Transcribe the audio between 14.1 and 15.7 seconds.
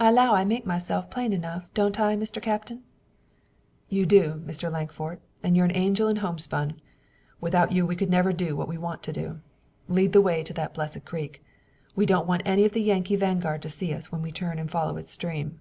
when we turn and follow its stream."